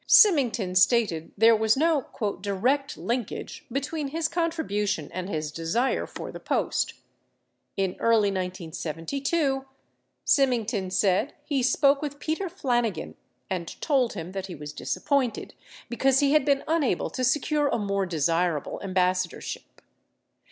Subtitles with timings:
[0.09, 2.07] Syming ton stated there was no
[2.41, 6.95] "direct linkage" between his contribution and his desire for the post.
[7.77, 9.65] In early 1972,
[10.25, 13.13] Symington said, he spoke with Peter Flanigan,
[13.47, 15.53] and told him that he was disappointed
[15.87, 19.83] because he had been unable to secure a more desirable ambassadorship.